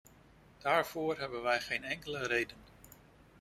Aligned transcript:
Daarvoor 0.57 1.17
hebben 1.19 1.41
wij 1.41 1.59
geen 1.59 1.83
enkele 1.83 2.19
reden. 2.23 2.57